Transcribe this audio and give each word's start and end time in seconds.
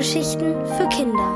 Hörgeschichten 0.00 0.64
für 0.64 0.88
Kinder. 0.88 1.30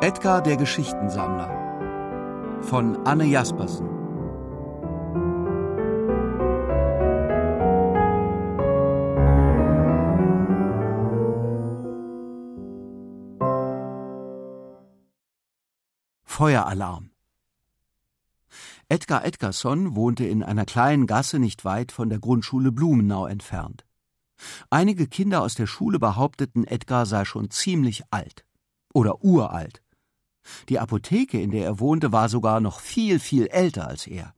Edgar 0.00 0.42
der 0.42 0.56
Geschichtensammler 0.56 2.62
von 2.62 3.04
Anne 3.04 3.24
Jaspersen 3.24 3.88
Feueralarm 16.22 17.10
Edgar 18.88 19.24
Edgarson 19.24 19.96
wohnte 19.96 20.24
in 20.24 20.44
einer 20.44 20.64
kleinen 20.64 21.08
Gasse 21.08 21.40
nicht 21.40 21.64
weit 21.64 21.90
von 21.90 22.08
der 22.08 22.20
Grundschule 22.20 22.70
Blumenau 22.70 23.26
entfernt. 23.26 23.87
Einige 24.70 25.06
Kinder 25.06 25.42
aus 25.42 25.54
der 25.54 25.66
Schule 25.66 25.98
behaupteten, 25.98 26.66
Edgar 26.66 27.06
sei 27.06 27.24
schon 27.24 27.50
ziemlich 27.50 28.02
alt 28.10 28.44
oder 28.92 29.22
uralt. 29.24 29.82
Die 30.68 30.78
Apotheke, 30.78 31.40
in 31.40 31.50
der 31.50 31.64
er 31.64 31.80
wohnte, 31.80 32.12
war 32.12 32.28
sogar 32.28 32.60
noch 32.60 32.80
viel, 32.80 33.18
viel 33.18 33.46
älter 33.48 33.86
als 33.86 34.06
er. 34.06 34.34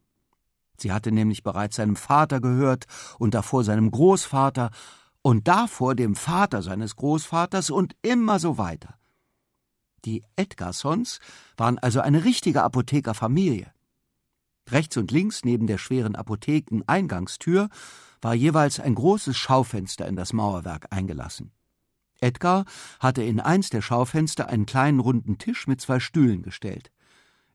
Sie 0.77 0.92
hatte 0.92 1.12
nämlich 1.12 1.42
bereits 1.42 1.77
seinem 1.77 1.96
Vater 1.96 2.41
gehört 2.41 2.86
und 3.18 3.34
davor 3.34 3.64
seinem 3.64 3.91
Großvater 3.91 4.70
und 5.22 5.46
davor 5.46 5.94
dem 5.94 6.16
Vater 6.16 6.62
seines 6.62 6.96
Großvaters 6.96 7.70
und 7.70 7.94
immer 8.02 8.38
so 8.38 8.56
weiter. 8.58 8.94
Die 10.06 10.24
Edgarsons 10.36 11.20
waren 11.56 11.78
also 11.78 12.00
eine 12.00 12.24
richtige 12.24 12.62
Apothekerfamilie. 12.62 13.70
Rechts 14.72 14.96
und 14.96 15.10
links 15.10 15.44
neben 15.44 15.66
der 15.66 15.78
schweren 15.78 16.14
Apotheken-Eingangstür 16.16 17.68
war 18.20 18.34
jeweils 18.34 18.80
ein 18.80 18.94
großes 18.94 19.36
Schaufenster 19.36 20.06
in 20.06 20.16
das 20.16 20.32
Mauerwerk 20.32 20.86
eingelassen. 20.90 21.52
Edgar 22.20 22.64
hatte 22.98 23.22
in 23.22 23.41
eins 23.41 23.70
der 23.70 23.82
Schaufenster 23.82 24.48
einen 24.48 24.66
kleinen 24.66 25.00
runden 25.00 25.38
Tisch 25.38 25.66
mit 25.66 25.80
zwei 25.80 26.00
Stühlen 26.00 26.42
gestellt. 26.42 26.91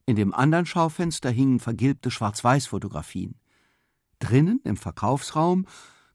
In 0.05 0.15
dem 0.15 0.33
anderen 0.33 0.65
Schaufenster 0.65 1.29
hingen 1.29 1.59
vergilbte 1.59 2.11
Schwarz-Weiß-Fotografien. 2.11 3.35
Drinnen, 4.19 4.59
im 4.63 4.77
Verkaufsraum, 4.77 5.65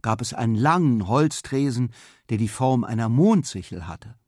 gab 0.02 0.20
es 0.20 0.34
einen 0.34 0.54
langen 0.54 1.06
Holztresen, 1.06 1.92
der 2.28 2.38
die 2.38 2.48
Form 2.48 2.84
einer 2.84 3.08
Mondsichel 3.08 3.86
hatte 3.86 4.19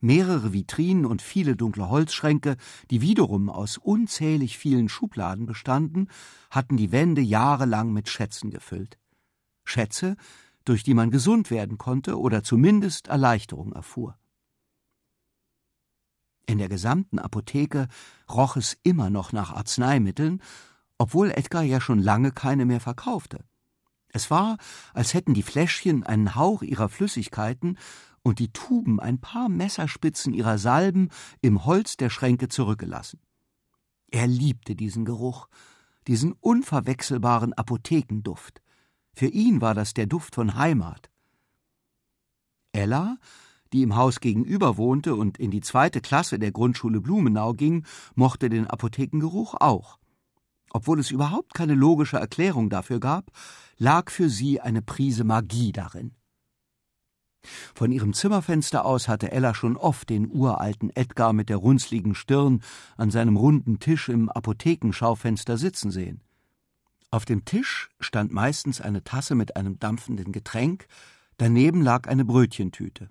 mehrere 0.00 0.52
Vitrinen 0.52 1.06
und 1.06 1.22
viele 1.22 1.56
dunkle 1.56 1.88
Holzschränke, 1.88 2.56
die 2.90 3.00
wiederum 3.00 3.50
aus 3.50 3.78
unzählig 3.78 4.58
vielen 4.58 4.88
Schubladen 4.88 5.46
bestanden, 5.46 6.08
hatten 6.50 6.76
die 6.76 6.92
Wände 6.92 7.20
jahrelang 7.20 7.92
mit 7.92 8.08
Schätzen 8.08 8.50
gefüllt. 8.50 8.98
Schätze, 9.64 10.16
durch 10.64 10.82
die 10.82 10.94
man 10.94 11.10
gesund 11.10 11.50
werden 11.50 11.78
konnte 11.78 12.18
oder 12.18 12.42
zumindest 12.42 13.08
Erleichterung 13.08 13.72
erfuhr. 13.72 14.18
In 16.46 16.58
der 16.58 16.68
gesamten 16.68 17.18
Apotheke 17.18 17.88
roch 18.30 18.56
es 18.56 18.78
immer 18.82 19.10
noch 19.10 19.32
nach 19.32 19.52
Arzneimitteln, 19.52 20.42
obwohl 20.96 21.30
Edgar 21.30 21.62
ja 21.62 21.80
schon 21.80 21.98
lange 21.98 22.32
keine 22.32 22.64
mehr 22.64 22.80
verkaufte. 22.80 23.44
Es 24.08 24.30
war, 24.30 24.56
als 24.94 25.12
hätten 25.12 25.34
die 25.34 25.42
Fläschchen 25.42 26.04
einen 26.04 26.34
Hauch 26.34 26.62
ihrer 26.62 26.88
Flüssigkeiten 26.88 27.78
und 28.28 28.40
die 28.40 28.52
Tuben 28.52 29.00
ein 29.00 29.18
paar 29.18 29.48
Messerspitzen 29.48 30.34
ihrer 30.34 30.58
Salben 30.58 31.08
im 31.40 31.64
Holz 31.64 31.96
der 31.96 32.10
Schränke 32.10 32.48
zurückgelassen. 32.48 33.20
Er 34.10 34.26
liebte 34.26 34.76
diesen 34.76 35.06
Geruch, 35.06 35.48
diesen 36.06 36.32
unverwechselbaren 36.32 37.54
Apothekenduft. 37.54 38.60
Für 39.14 39.28
ihn 39.28 39.62
war 39.62 39.74
das 39.74 39.94
der 39.94 40.06
Duft 40.06 40.34
von 40.34 40.56
Heimat. 40.56 41.10
Ella, 42.72 43.16
die 43.72 43.82
im 43.82 43.96
Haus 43.96 44.20
gegenüber 44.20 44.76
wohnte 44.76 45.14
und 45.14 45.38
in 45.38 45.50
die 45.50 45.62
zweite 45.62 46.02
Klasse 46.02 46.38
der 46.38 46.52
Grundschule 46.52 47.00
Blumenau 47.00 47.54
ging, 47.54 47.86
mochte 48.14 48.50
den 48.50 48.66
Apothekengeruch 48.66 49.54
auch. 49.54 49.98
Obwohl 50.70 51.00
es 51.00 51.10
überhaupt 51.10 51.54
keine 51.54 51.74
logische 51.74 52.18
Erklärung 52.18 52.68
dafür 52.68 53.00
gab, 53.00 53.30
lag 53.78 54.10
für 54.10 54.28
sie 54.28 54.60
eine 54.60 54.82
Prise 54.82 55.24
Magie 55.24 55.72
darin. 55.72 56.14
Von 57.74 57.92
ihrem 57.92 58.12
Zimmerfenster 58.12 58.84
aus 58.84 59.08
hatte 59.08 59.32
Ella 59.32 59.54
schon 59.54 59.76
oft 59.76 60.10
den 60.10 60.30
uralten 60.30 60.90
Edgar 60.94 61.32
mit 61.32 61.48
der 61.48 61.56
runzligen 61.56 62.14
Stirn 62.14 62.62
an 62.96 63.10
seinem 63.10 63.36
runden 63.36 63.78
Tisch 63.78 64.08
im 64.08 64.28
Apothekenschaufenster 64.28 65.56
sitzen 65.56 65.90
sehen. 65.90 66.20
Auf 67.10 67.24
dem 67.24 67.44
Tisch 67.44 67.88
stand 68.00 68.32
meistens 68.32 68.80
eine 68.80 69.02
Tasse 69.02 69.34
mit 69.34 69.56
einem 69.56 69.78
dampfenden 69.78 70.32
Getränk, 70.32 70.86
daneben 71.38 71.80
lag 71.80 72.06
eine 72.06 72.24
Brötchentüte. 72.24 73.10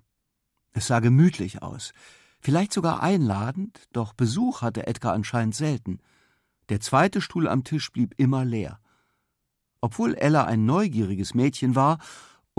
Es 0.72 0.86
sah 0.86 1.00
gemütlich 1.00 1.62
aus, 1.62 1.92
vielleicht 2.40 2.72
sogar 2.72 3.02
einladend, 3.02 3.88
doch 3.92 4.12
Besuch 4.12 4.62
hatte 4.62 4.86
Edgar 4.86 5.14
anscheinend 5.14 5.56
selten. 5.56 5.98
Der 6.68 6.80
zweite 6.80 7.20
Stuhl 7.20 7.48
am 7.48 7.64
Tisch 7.64 7.90
blieb 7.90 8.14
immer 8.18 8.44
leer. 8.44 8.78
Obwohl 9.80 10.14
Ella 10.14 10.44
ein 10.44 10.64
neugieriges 10.64 11.34
Mädchen 11.34 11.74
war, 11.74 11.98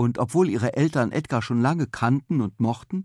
und 0.00 0.16
obwohl 0.16 0.48
ihre 0.48 0.78
Eltern 0.78 1.12
Edgar 1.12 1.42
schon 1.42 1.60
lange 1.60 1.86
kannten 1.86 2.40
und 2.40 2.58
mochten, 2.58 3.04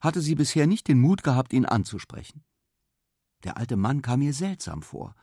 hatte 0.00 0.22
sie 0.22 0.34
bisher 0.34 0.66
nicht 0.66 0.88
den 0.88 0.98
Mut 0.98 1.22
gehabt, 1.22 1.52
ihn 1.52 1.66
anzusprechen. 1.66 2.44
Der 3.44 3.58
alte 3.58 3.76
Mann 3.76 4.00
kam 4.00 4.22
ihr 4.22 4.32
seltsam 4.32 4.80
vor. 4.80 5.14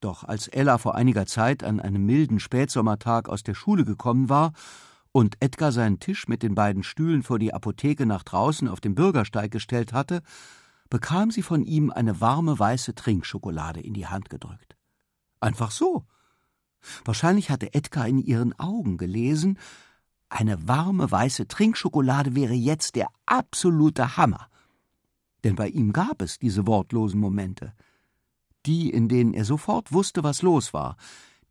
Doch 0.00 0.24
als 0.24 0.48
Ella 0.48 0.78
vor 0.78 0.96
einiger 0.96 1.26
Zeit 1.26 1.62
an 1.62 1.78
einem 1.78 2.04
milden 2.06 2.40
Spätsommertag 2.40 3.28
aus 3.28 3.44
der 3.44 3.54
Schule 3.54 3.84
gekommen 3.84 4.28
war 4.28 4.52
und 5.12 5.36
Edgar 5.38 5.70
seinen 5.70 6.00
Tisch 6.00 6.26
mit 6.26 6.42
den 6.42 6.56
beiden 6.56 6.82
Stühlen 6.82 7.22
vor 7.22 7.38
die 7.38 7.54
Apotheke 7.54 8.04
nach 8.04 8.24
draußen 8.24 8.66
auf 8.66 8.80
dem 8.80 8.96
Bürgersteig 8.96 9.52
gestellt 9.52 9.92
hatte, 9.92 10.22
bekam 10.88 11.30
sie 11.30 11.42
von 11.42 11.62
ihm 11.62 11.92
eine 11.92 12.20
warme 12.20 12.58
weiße 12.58 12.96
Trinkschokolade 12.96 13.78
in 13.78 13.94
die 13.94 14.08
Hand 14.08 14.28
gedrückt. 14.28 14.76
Einfach 15.38 15.70
so. 15.70 16.04
Wahrscheinlich 17.04 17.48
hatte 17.48 17.74
Edgar 17.74 18.08
in 18.08 18.18
ihren 18.18 18.58
Augen 18.58 18.98
gelesen, 18.98 19.56
eine 20.30 20.68
warme 20.68 21.10
weiße 21.10 21.48
Trinkschokolade 21.48 22.34
wäre 22.34 22.54
jetzt 22.54 22.94
der 22.94 23.08
absolute 23.26 24.16
Hammer. 24.16 24.48
Denn 25.44 25.56
bei 25.56 25.68
ihm 25.68 25.92
gab 25.92 26.22
es 26.22 26.38
diese 26.38 26.66
wortlosen 26.66 27.20
Momente. 27.20 27.74
Die, 28.64 28.90
in 28.90 29.08
denen 29.08 29.34
er 29.34 29.44
sofort 29.44 29.92
wusste, 29.92 30.22
was 30.22 30.42
los 30.42 30.72
war. 30.72 30.96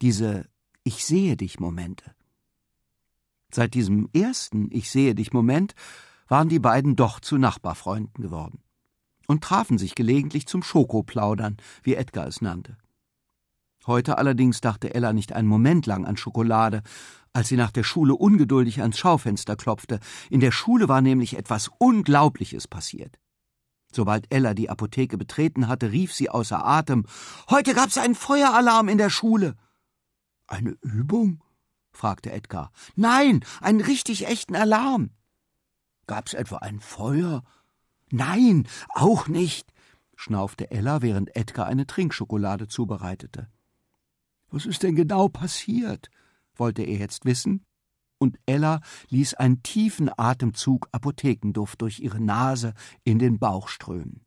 Diese 0.01 0.47
Ich 0.83 1.05
sehe 1.05 1.35
dich 1.35 1.59
Momente. 1.59 2.15
Seit 3.51 3.73
diesem 3.73 4.09
ersten 4.13 4.69
Ich 4.71 4.89
sehe 4.89 5.13
dich 5.13 5.33
Moment 5.33 5.75
waren 6.27 6.49
die 6.49 6.59
beiden 6.59 6.95
doch 6.95 7.19
zu 7.19 7.37
Nachbarfreunden 7.37 8.23
geworden 8.23 8.61
und 9.27 9.43
trafen 9.43 9.77
sich 9.77 9.95
gelegentlich 9.95 10.47
zum 10.47 10.63
Schokoplaudern, 10.63 11.57
wie 11.83 11.95
Edgar 11.95 12.27
es 12.27 12.41
nannte. 12.41 12.77
Heute 13.87 14.17
allerdings 14.17 14.61
dachte 14.61 14.93
Ella 14.93 15.13
nicht 15.13 15.33
einen 15.33 15.47
Moment 15.47 15.85
lang 15.85 16.05
an 16.05 16.17
Schokolade, 16.17 16.83
als 17.39 17.47
sie 17.47 17.55
nach 17.55 17.71
der 17.71 17.85
Schule 17.85 18.15
ungeduldig 18.15 18.81
ans 18.81 18.99
Schaufenster 18.99 19.55
klopfte. 19.55 20.01
In 20.29 20.41
der 20.41 20.51
Schule 20.51 20.89
war 20.89 20.99
nämlich 20.99 21.37
etwas 21.37 21.71
Unglaubliches 21.77 22.67
passiert. 22.67 23.17
Sobald 23.93 24.25
Ella 24.29 24.53
die 24.53 24.69
Apotheke 24.69 25.17
betreten 25.17 25.69
hatte, 25.69 25.93
rief 25.93 26.13
sie 26.13 26.29
außer 26.29 26.65
Atem 26.65 27.05
Heute 27.49 27.73
gab's 27.73 27.97
einen 27.97 28.15
Feueralarm 28.15 28.89
in 28.89 28.97
der 28.97 29.09
Schule. 29.09 29.55
Eine 30.47 30.71
Übung? 30.81 31.41
fragte 31.93 32.29
Edgar. 32.29 32.73
Nein, 32.97 33.45
einen 33.61 33.79
richtig 33.79 34.27
echten 34.27 34.57
Alarm. 34.57 35.11
Gab's 36.07 36.33
etwa 36.33 36.57
ein 36.57 36.81
Feuer? 36.81 37.43
Nein, 38.11 38.67
auch 38.89 39.29
nicht, 39.29 39.71
schnaufte 40.17 40.71
Ella, 40.71 41.01
während 41.01 41.33
Edgar 41.37 41.67
eine 41.67 41.87
Trinkschokolade 41.87 42.67
zubereitete. 42.67 43.47
Was 44.49 44.65
ist 44.65 44.83
denn 44.83 44.95
genau 44.95 45.29
passiert? 45.29 46.09
Wollte 46.59 46.83
er 46.83 46.97
jetzt 46.97 47.25
wissen, 47.25 47.65
und 48.19 48.37
Ella 48.45 48.81
ließ 49.09 49.35
einen 49.35 49.63
tiefen 49.63 50.11
Atemzug 50.17 50.89
Apothekenduft 50.91 51.81
durch 51.81 51.99
ihre 51.99 52.19
Nase 52.19 52.73
in 53.03 53.17
den 53.17 53.39
Bauch 53.39 53.69
strömen. 53.69 54.25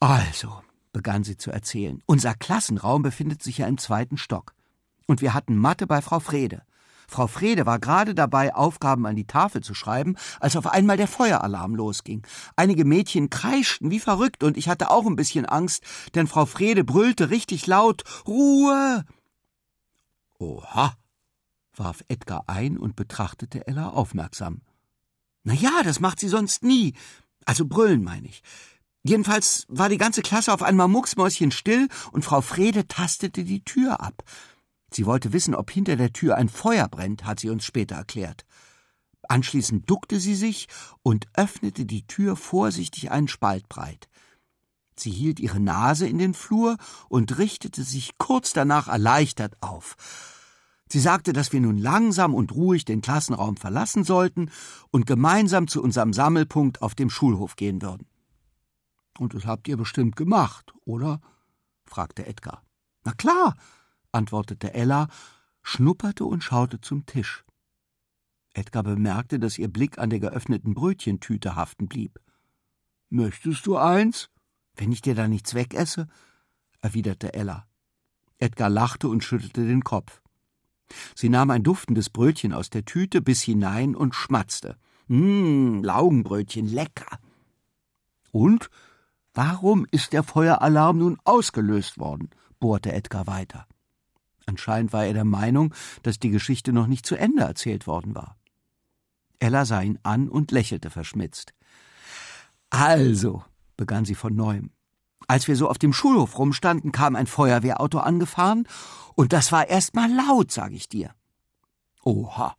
Also, 0.00 0.62
begann 0.92 1.24
sie 1.24 1.36
zu 1.36 1.50
erzählen, 1.50 2.02
unser 2.06 2.34
Klassenraum 2.34 3.02
befindet 3.02 3.42
sich 3.42 3.58
ja 3.58 3.66
im 3.66 3.78
zweiten 3.78 4.16
Stock. 4.16 4.54
Und 5.06 5.20
wir 5.20 5.34
hatten 5.34 5.56
Mathe 5.56 5.86
bei 5.86 6.00
Frau 6.00 6.20
Frede. 6.20 6.62
Frau 7.06 7.26
Frede 7.26 7.66
war 7.66 7.78
gerade 7.78 8.14
dabei, 8.14 8.54
Aufgaben 8.54 9.06
an 9.06 9.16
die 9.16 9.26
Tafel 9.26 9.62
zu 9.62 9.74
schreiben, 9.74 10.16
als 10.40 10.56
auf 10.56 10.66
einmal 10.66 10.96
der 10.96 11.08
Feueralarm 11.08 11.74
losging. 11.74 12.26
Einige 12.56 12.84
Mädchen 12.84 13.28
kreischten 13.28 13.90
wie 13.90 14.00
verrückt 14.00 14.42
und 14.42 14.56
ich 14.56 14.68
hatte 14.68 14.90
auch 14.90 15.06
ein 15.06 15.16
bisschen 15.16 15.44
Angst, 15.44 15.84
denn 16.14 16.26
Frau 16.26 16.46
Frede 16.46 16.84
brüllte 16.84 17.28
richtig 17.28 17.66
laut 17.66 18.04
Ruhe. 18.26 19.04
Oha, 20.44 20.94
warf 21.74 22.04
Edgar 22.08 22.44
ein 22.48 22.76
und 22.76 22.96
betrachtete 22.96 23.66
Ella 23.66 23.88
aufmerksam. 23.88 24.60
Na 25.42 25.54
ja, 25.54 25.82
das 25.82 26.00
macht 26.00 26.20
sie 26.20 26.28
sonst 26.28 26.62
nie. 26.62 26.94
Also 27.46 27.66
brüllen, 27.66 28.04
meine 28.04 28.28
ich. 28.28 28.42
Jedenfalls 29.02 29.64
war 29.68 29.88
die 29.88 29.96
ganze 29.96 30.20
Klasse 30.20 30.52
auf 30.52 30.62
einmal 30.62 30.88
mucksmäuschen 30.88 31.50
still 31.50 31.88
und 32.12 32.26
Frau 32.26 32.42
Frede 32.42 32.86
tastete 32.86 33.44
die 33.44 33.64
Tür 33.64 34.00
ab. 34.00 34.22
Sie 34.90 35.06
wollte 35.06 35.32
wissen, 35.32 35.54
ob 35.54 35.70
hinter 35.70 35.96
der 35.96 36.12
Tür 36.12 36.36
ein 36.36 36.50
Feuer 36.50 36.88
brennt, 36.88 37.24
hat 37.24 37.40
sie 37.40 37.48
uns 37.48 37.64
später 37.64 37.96
erklärt. 37.96 38.44
Anschließend 39.26 39.88
duckte 39.88 40.20
sie 40.20 40.34
sich 40.34 40.68
und 41.02 41.26
öffnete 41.32 41.86
die 41.86 42.06
Tür 42.06 42.36
vorsichtig 42.36 43.10
einen 43.10 43.28
Spalt 43.28 43.68
breit. 43.70 44.08
Sie 44.96 45.10
hielt 45.10 45.40
ihre 45.40 45.60
Nase 45.60 46.06
in 46.06 46.18
den 46.18 46.34
Flur 46.34 46.76
und 47.08 47.38
richtete 47.38 47.82
sich 47.82 48.16
kurz 48.18 48.52
danach 48.52 48.88
erleichtert 48.88 49.56
auf. 49.60 49.96
Sie 50.94 51.00
sagte, 51.00 51.32
dass 51.32 51.52
wir 51.52 51.60
nun 51.60 51.76
langsam 51.76 52.34
und 52.36 52.52
ruhig 52.52 52.84
den 52.84 53.00
Klassenraum 53.00 53.56
verlassen 53.56 54.04
sollten 54.04 54.52
und 54.92 55.06
gemeinsam 55.06 55.66
zu 55.66 55.82
unserem 55.82 56.12
Sammelpunkt 56.12 56.82
auf 56.82 56.94
dem 56.94 57.10
Schulhof 57.10 57.56
gehen 57.56 57.82
würden. 57.82 58.06
Und 59.18 59.34
das 59.34 59.44
habt 59.44 59.66
ihr 59.66 59.76
bestimmt 59.76 60.14
gemacht, 60.14 60.72
oder? 60.84 61.20
fragte 61.84 62.26
Edgar. 62.26 62.62
Na 63.02 63.10
klar, 63.10 63.56
antwortete 64.12 64.72
Ella, 64.72 65.08
schnupperte 65.64 66.26
und 66.26 66.44
schaute 66.44 66.80
zum 66.80 67.06
Tisch. 67.06 67.44
Edgar 68.52 68.84
bemerkte, 68.84 69.40
dass 69.40 69.58
ihr 69.58 69.66
Blick 69.66 69.98
an 69.98 70.10
der 70.10 70.20
geöffneten 70.20 70.74
Brötchentüte 70.74 71.56
haften 71.56 71.88
blieb. 71.88 72.20
Möchtest 73.10 73.66
du 73.66 73.76
eins? 73.76 74.30
Wenn 74.76 74.92
ich 74.92 75.02
dir 75.02 75.16
da 75.16 75.26
nichts 75.26 75.54
wegesse? 75.54 76.06
erwiderte 76.80 77.34
Ella. 77.34 77.66
Edgar 78.38 78.70
lachte 78.70 79.08
und 79.08 79.24
schüttelte 79.24 79.66
den 79.66 79.82
Kopf. 79.82 80.20
Sie 81.14 81.28
nahm 81.28 81.50
ein 81.50 81.62
duftendes 81.62 82.10
Brötchen 82.10 82.52
aus 82.52 82.70
der 82.70 82.84
Tüte, 82.84 83.20
biss 83.20 83.42
hinein 83.42 83.94
und 83.96 84.14
schmatzte. 84.14 84.76
Mmm, 85.06 85.82
Laugenbrötchen, 85.82 86.66
lecker. 86.66 87.18
Und 88.32 88.70
warum 89.32 89.86
ist 89.90 90.12
der 90.12 90.22
Feueralarm 90.22 90.98
nun 90.98 91.18
ausgelöst 91.24 91.98
worden? 91.98 92.30
bohrte 92.58 92.92
Edgar 92.92 93.26
weiter. 93.26 93.66
Anscheinend 94.46 94.92
war 94.92 95.04
er 95.04 95.14
der 95.14 95.24
Meinung, 95.24 95.74
dass 96.02 96.18
die 96.18 96.30
Geschichte 96.30 96.72
noch 96.72 96.86
nicht 96.86 97.06
zu 97.06 97.16
Ende 97.16 97.42
erzählt 97.42 97.86
worden 97.86 98.14
war. 98.14 98.36
Ella 99.38 99.64
sah 99.64 99.82
ihn 99.82 99.98
an 100.02 100.28
und 100.28 100.50
lächelte 100.50 100.90
verschmitzt. 100.90 101.54
Also, 102.70 103.44
begann 103.76 104.04
sie 104.04 104.14
von 104.14 104.34
neuem. 104.34 104.70
Als 105.26 105.48
wir 105.48 105.56
so 105.56 105.68
auf 105.68 105.78
dem 105.78 105.92
Schulhof 105.92 106.38
rumstanden, 106.38 106.92
kam 106.92 107.16
ein 107.16 107.26
Feuerwehrauto 107.26 107.98
angefahren, 107.98 108.66
und 109.14 109.32
das 109.32 109.52
war 109.52 109.68
erst 109.68 109.94
mal 109.94 110.10
laut, 110.12 110.50
sag 110.50 110.72
ich 110.72 110.88
dir. 110.88 111.14
Oha, 112.02 112.56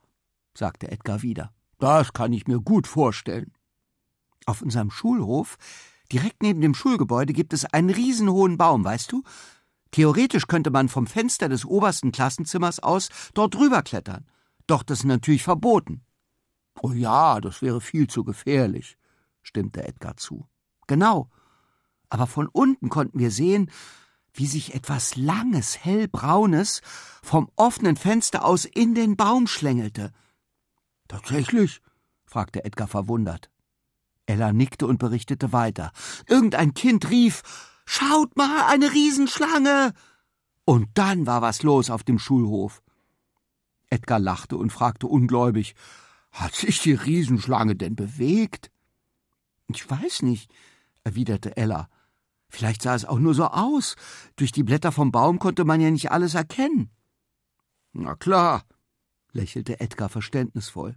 sagte 0.53 0.89
Edgar 0.89 1.21
wieder. 1.21 1.51
Das 1.79 2.13
kann 2.13 2.33
ich 2.33 2.47
mir 2.47 2.59
gut 2.59 2.87
vorstellen. 2.87 3.51
Auf 4.45 4.61
unserem 4.61 4.89
Schulhof, 4.89 5.57
direkt 6.11 6.41
neben 6.41 6.61
dem 6.61 6.73
Schulgebäude, 6.73 7.33
gibt 7.33 7.53
es 7.53 7.65
einen 7.65 7.89
riesenhohen 7.89 8.57
Baum, 8.57 8.83
weißt 8.83 9.11
du? 9.11 9.23
Theoretisch 9.91 10.47
könnte 10.47 10.71
man 10.71 10.89
vom 10.89 11.07
Fenster 11.07 11.49
des 11.49 11.65
obersten 11.65 12.11
Klassenzimmers 12.11 12.79
aus 12.79 13.09
dort 13.33 13.55
rüberklettern. 13.55 14.25
Doch 14.67 14.83
das 14.83 14.99
ist 14.99 15.05
natürlich 15.05 15.43
verboten. 15.43 16.03
Oh 16.81 16.91
ja, 16.91 17.39
das 17.39 17.61
wäre 17.61 17.81
viel 17.81 18.07
zu 18.07 18.23
gefährlich, 18.23 18.97
stimmte 19.41 19.87
Edgar 19.87 20.17
zu. 20.17 20.47
Genau. 20.87 21.29
Aber 22.09 22.27
von 22.27 22.47
unten 22.47 22.89
konnten 22.89 23.19
wir 23.19 23.31
sehen, 23.31 23.71
wie 24.33 24.47
sich 24.47 24.75
etwas 24.75 25.15
Langes, 25.15 25.83
hellbraunes 25.83 26.81
vom 27.23 27.49
offenen 27.55 27.95
Fenster 27.95 28.45
aus 28.45 28.65
in 28.65 28.93
den 28.95 29.15
Baum 29.15 29.47
schlängelte. 29.47 30.11
Tatsächlich? 31.07 31.81
fragte 32.25 32.65
Edgar 32.65 32.87
verwundert. 32.87 33.49
Ella 34.25 34.51
nickte 34.51 34.87
und 34.87 34.97
berichtete 34.97 35.53
weiter. 35.53 35.91
Irgendein 36.27 36.73
Kind 36.73 37.09
rief 37.09 37.43
Schaut 37.85 38.35
mal, 38.35 38.65
eine 38.65 38.91
Riesenschlange. 38.91 39.93
Und 40.65 40.89
dann 40.95 41.27
war 41.27 41.41
was 41.41 41.61
los 41.61 41.89
auf 41.89 42.03
dem 42.03 42.17
Schulhof. 42.17 42.81
Edgar 43.89 44.19
lachte 44.19 44.57
und 44.57 44.71
fragte 44.71 45.07
ungläubig 45.07 45.75
Hat 46.31 46.55
sich 46.55 46.81
die 46.81 46.93
Riesenschlange 46.93 47.75
denn 47.75 47.95
bewegt? 47.95 48.71
Ich 49.67 49.89
weiß 49.89 50.23
nicht, 50.23 50.51
erwiderte 51.03 51.55
Ella. 51.55 51.87
Vielleicht 52.55 52.83
sah 52.83 52.95
es 52.95 53.03
auch 53.03 53.19
nur 53.19 53.33
so 53.33 53.47
aus. 53.47 53.97
Durch 54.37 54.53
die 54.53 54.63
Blätter 54.63 54.93
vom 54.93 55.11
Baum 55.11 55.39
konnte 55.39 55.65
man 55.65 55.81
ja 55.81 55.91
nicht 55.91 56.11
alles 56.11 56.35
erkennen. 56.35 56.89
Na 57.91 58.15
klar, 58.15 58.63
lächelte 59.33 59.81
Edgar 59.81 60.07
verständnisvoll. 60.07 60.95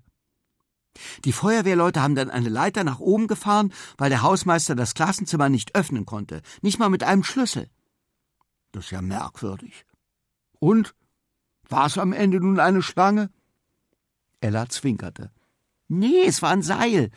Die 1.25 1.33
Feuerwehrleute 1.33 2.01
haben 2.01 2.15
dann 2.15 2.31
eine 2.31 2.49
Leiter 2.49 2.85
nach 2.85 3.01
oben 3.01 3.27
gefahren, 3.27 3.73
weil 3.97 4.09
der 4.09 4.23
Hausmeister 4.23 4.77
das 4.77 4.95
Klassenzimmer 4.95 5.49
nicht 5.49 5.75
öffnen 5.75 6.07
konnte, 6.07 6.43
nicht 6.63 6.79
mal 6.79 6.91
mit 6.91 7.03
einem 7.03 7.25
Schlüssel. 7.25 7.69
Das 8.71 8.85
ist 8.85 8.91
ja 8.93 9.03
merkwürdig. 9.03 9.85
Und? 10.61 10.95
War 11.69 11.87
es 11.87 11.99
am 11.99 12.13
Ende 12.13 12.39
nun 12.39 12.61
eine 12.61 12.83
Schlange? 12.83 13.31
Ella 14.41 14.69
zwinkerte. 14.69 15.33
Nee, 15.89 16.23
es 16.25 16.41
war 16.41 16.51
ein 16.51 16.63
Seil. 16.63 17.11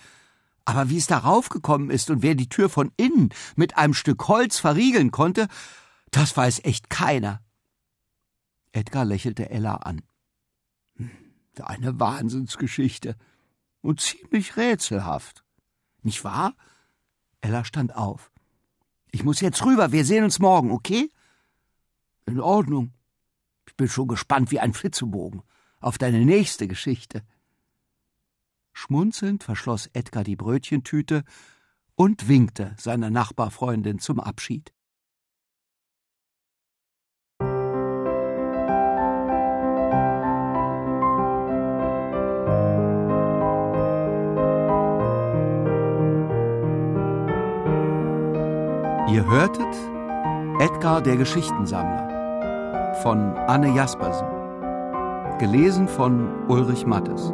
Aber 0.66 0.90
wie 0.90 0.98
es 0.98 1.08
darauf 1.08 1.50
gekommen 1.50 1.90
ist 1.90 2.10
und 2.10 2.22
wer 2.22 2.36
die 2.36 2.50
Tür 2.50 2.70
von 2.70 2.92
innen 2.98 3.30
mit 3.56 3.78
einem 3.78 3.94
Stück 3.94 4.28
Holz 4.28 4.60
verriegeln 4.60 5.12
konnte, 5.12 5.48
das 6.12 6.36
weiß 6.36 6.62
echt 6.64 6.90
keiner. 6.90 7.42
Edgar 8.72 9.06
lächelte 9.06 9.50
Ella 9.50 9.76
an. 9.76 10.02
Hm, 10.96 11.12
eine 11.62 12.00
Wahnsinnsgeschichte 12.00 13.16
und 13.82 14.00
ziemlich 14.02 14.56
rätselhaft. 14.56 15.44
Nicht 16.04 16.24
wahr? 16.24 16.56
Ella 17.42 17.66
stand 17.66 17.96
auf. 17.96 18.32
Ich 19.12 19.24
muss 19.24 19.42
jetzt 19.42 19.64
rüber, 19.66 19.92
wir 19.92 20.06
sehen 20.06 20.24
uns 20.24 20.40
morgen, 20.40 20.72
okay? 20.72 21.10
In 22.26 22.40
Ordnung. 22.40 22.94
Ich 23.68 23.76
bin 23.76 23.90
schon 23.90 24.08
gespannt 24.08 24.52
wie 24.52 24.60
ein 24.60 24.74
Flitzebogen 24.74 25.42
auf 25.80 25.98
deine 25.98 26.24
nächste 26.24 26.68
Geschichte. 26.68 27.24
Schmunzelnd 28.74 29.44
verschloss 29.44 29.90
Edgar 29.94 30.24
die 30.24 30.36
Brötchentüte 30.36 31.24
und 31.96 32.28
winkte 32.28 32.76
seiner 32.78 33.10
Nachbarfreundin 33.10 34.00
zum 34.00 34.20
Abschied. 34.20 34.74
Ihr 49.12 49.30
hörtet 49.30 49.76
Edgar 50.60 51.02
der 51.02 51.18
Geschichtensammler 51.18 52.96
von 53.02 53.36
Anne 53.36 53.76
Jaspersen. 53.76 54.28
Gelesen 55.38 55.88
von 55.88 56.48
Ulrich 56.48 56.86
Mattes. 56.86 57.34